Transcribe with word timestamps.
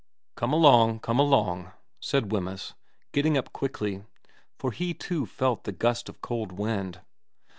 'Come 0.35 0.51
along, 0.51 1.01
come 1.01 1.19
along,' 1.19 1.73
said 1.99 2.31
Wemyss, 2.31 2.73
getting 3.11 3.37
up 3.37 3.53
quickly, 3.53 4.03
for 4.57 4.71
he 4.71 4.95
too 4.95 5.27
felt 5.27 5.63
the 5.63 5.71
gust 5.71 6.09
of 6.09 6.21
cold 6.21 6.51
wind. 6.53 7.01